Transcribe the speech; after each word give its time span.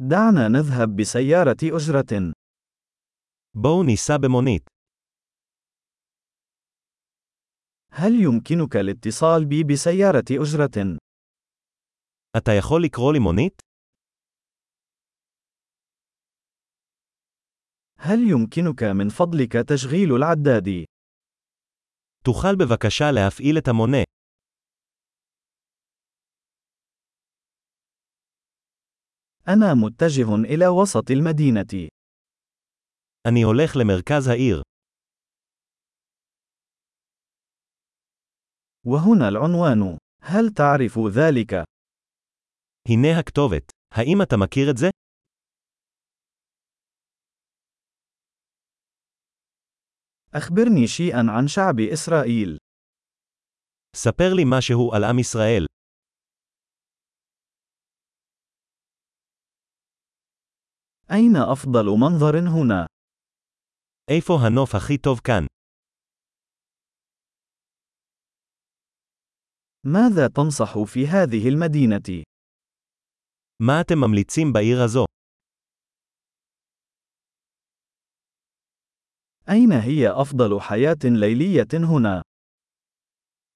دعنا 0.00 0.48
نذهب 0.48 0.96
بسيارة 0.96 1.56
أجرة. 1.62 2.32
בואו 3.54 3.82
ניסע 3.82 4.16
במונית. 4.16 4.68
هل 7.92 8.12
يمكنك 8.12 8.76
الاتصال 8.76 9.44
بي 9.44 9.64
بسيارة 9.64 10.24
أجرة؟ 10.30 10.98
אתה 12.36 12.52
יכול 12.58 12.82
לקרוא 12.84 13.12
לי 13.12 13.18
מונית? 13.18 13.60
هل 17.98 18.18
يمكنك 18.30 18.82
من 18.82 19.08
فضلك 19.08 19.52
تشغيل 19.52 20.16
العداد؟ 20.16 20.84
תוכל 22.24 22.56
בבקשה 22.56 23.10
להפעיל 23.12 23.58
את 23.58 23.68
המונה. 23.68 24.02
أنا 29.47 29.73
متجه 29.73 30.35
إلى 30.35 30.67
وسط 30.67 31.11
المدينة. 31.11 31.89
אני 33.27 33.43
הולך 33.43 33.77
למרכז 33.77 34.27
העיר. 34.27 34.61
وهنا 38.85 39.27
العنوان. 39.29 39.97
هل 40.21 40.49
تعرف 40.49 40.97
ذلك؟ 40.97 41.53
הנה 42.89 43.19
הכתובת. 43.19 43.71
האם 43.93 44.21
אתה 44.21 44.35
מכיר 44.37 44.71
את 44.71 44.77
זה? 44.77 44.89
أخبرني 50.33 50.87
شيئا 50.87 51.23
عن 51.29 51.47
شعب 51.47 51.79
إسرائيل. 51.79 52.57
ספר 53.95 54.33
לי 54.33 54.43
משהו 54.45 54.93
על 54.93 55.03
עם 55.03 55.19
ישראל. 55.19 55.65
أين 61.11 61.35
أفضل 61.35 61.85
منظر 61.85 62.39
هنا؟ 62.39 62.87
איפה 64.09 64.33
הנוף 64.47 64.75
הכי 64.75 64.97
טוב 64.97 65.19
כאן? 65.19 65.45
ماذا 69.85 70.27
تنصح 70.27 70.83
في 70.83 71.07
هذه 71.07 71.49
المدينة؟ 71.49 72.23
מה 73.61 73.81
אתם 73.81 73.97
ממליצים 73.97 74.53
בעיר 74.53 74.81
הזו? 74.85 75.05
أين 79.49 79.71
هي 79.71 80.09
أفضل 80.21 80.61
حياة 80.61 81.03
ليلية 81.03 81.67
هنا؟ 81.73 82.21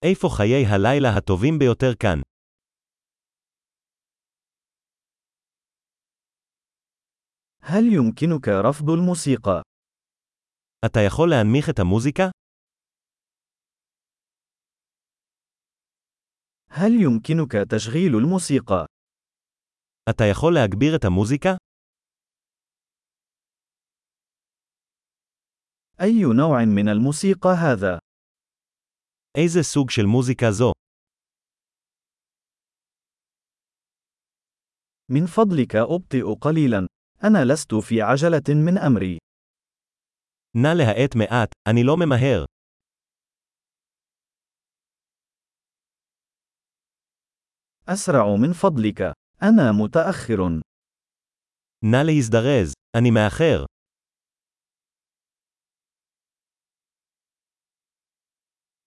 איפה 0.06 0.28
חיי 0.38 0.66
הלילה 0.66 1.18
הטובים 1.18 1.60
ביותר 1.60 1.96
כאן? 2.00 2.22
هل 7.62 7.84
يمكنك 7.94 8.48
رفض 8.48 8.90
الموسيقى؟ 8.90 9.62
אתה 10.86 11.00
יכול 11.08 11.30
להנמיך 11.30 11.70
את 11.70 11.80
המוזיקה? 11.80 12.24
هل 16.70 16.92
يمكنك 16.92 17.52
تشغيل 17.72 18.16
الموسيقى؟ 18.16 18.86
אתה 20.10 20.24
יכול 20.32 20.54
להגביר 20.54 20.96
את 20.96 21.06
המוזיקה? 21.06 21.50
أي 26.02 26.24
نوع 26.38 26.66
من 26.66 26.90
الموسيقى 26.90 27.50
هذا؟ 27.50 28.00
איזה 29.38 29.64
סוג 29.64 29.90
של 29.90 30.06
מוזיקה 30.06 30.52
זו? 30.52 30.72
من 35.12 35.26
فضلك 35.26 35.76
أبطئ 35.76 36.34
قليلا. 36.42 36.88
أنا 37.24 37.54
لست 37.54 37.76
في 37.76 38.02
عجلة 38.02 38.56
من 38.66 38.78
أمري. 38.78 39.18
נא 40.56 40.68
להאט 40.68 41.16
מעט, 41.16 41.50
אני 41.70 41.84
לא 41.84 41.98
ממהר. 41.98 42.46
أسرع 47.90 48.36
من 48.36 48.54
فضلك. 48.54 49.02
أنا 49.44 49.72
متأخر. 49.72 50.62
נא 51.84 52.04
להזדרז, 52.06 52.74
אני 52.98 53.12
מאחר. 53.12 53.66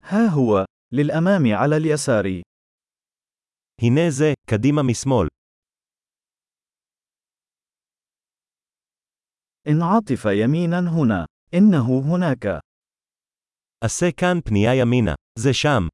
ها 0.02 0.26
هو. 0.26 0.64
للأمام 0.92 1.54
على 1.54 1.76
اليسار. 1.76 2.42
הנה 3.82 4.10
זה, 4.10 4.32
קדימה 4.50 4.82
משמאל. 4.82 5.33
انعطف 9.68 10.24
يمينا 10.24 10.78
هنا. 10.78 11.26
إنه 11.54 12.14
هناك. 12.14 12.60
עשה 13.84 14.06
כאן 14.16 14.40
פנייה 14.44 14.74
ימינה. 14.74 15.14
זה 15.38 15.52
שם. 15.52 15.88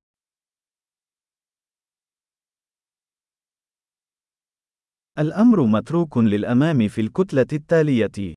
الأمر 5.18 5.66
متروك 5.66 6.16
للأمام 6.16 6.88
في 6.88 7.00
الكتلة 7.00 7.46
التالية. 7.52 8.34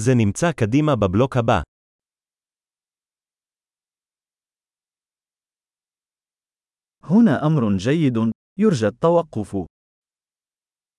זה 0.00 0.12
נמצא 0.14 0.52
קדימה 0.52 0.92
בבלוק 0.96 1.36
הבא. 1.36 1.62
هنا 7.04 7.46
أمر 7.46 7.76
جيد. 7.76 8.16
يرجى 8.58 8.86
التوقف. 8.86 9.56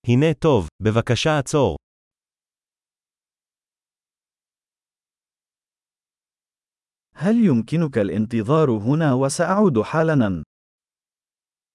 הנה 0.06 0.34
טוב, 0.40 0.68
בבקשה 0.82 1.38
עצור. 1.38 1.76
هل 7.18 7.44
يمكنك 7.44 7.98
الانتظار 7.98 8.70
هنا 8.70 9.12
وسأعود 9.14 9.80
حالاً؟ 9.80 10.42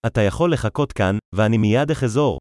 אתה 0.06 0.22
יכול 0.22 0.54
לחכות 0.54 0.92
כאן, 0.92 1.18
ואני 1.36 1.58
מיד 1.58 1.92
אחזור. 1.92 2.38